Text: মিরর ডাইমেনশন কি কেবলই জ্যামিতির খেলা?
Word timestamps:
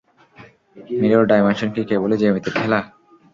মিরর 0.99 1.23
ডাইমেনশন 1.27 1.69
কি 1.75 1.81
কেবলই 1.89 2.17
জ্যামিতির 2.21 2.53
খেলা? 2.57 2.79